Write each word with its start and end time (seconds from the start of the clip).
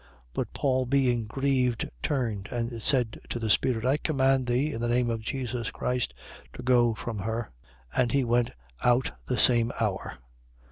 But 0.33 0.51
Paul 0.51 0.87
being 0.87 1.25
grieved, 1.27 1.87
turned 2.01 2.47
and 2.51 2.81
said 2.81 3.21
to 3.29 3.37
the 3.37 3.51
spirit: 3.51 3.85
I 3.85 3.97
command 3.97 4.47
thee, 4.47 4.73
in 4.73 4.81
the 4.81 4.87
name 4.87 5.11
of 5.11 5.21
Jesus 5.21 5.69
Christ, 5.69 6.15
to 6.53 6.63
go 6.63 6.95
from 6.95 7.19
her. 7.19 7.51
And 7.95 8.11
he 8.11 8.23
went 8.23 8.49
out 8.83 9.11
the 9.27 9.37
same 9.37 9.71
hour. 9.79 10.17